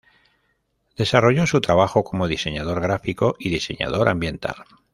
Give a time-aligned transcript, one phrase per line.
[0.97, 4.65] Desarrolló su trabajo como diseñador gráfico y diseñador ambiental.